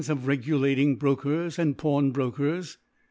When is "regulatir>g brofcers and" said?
0.23-1.77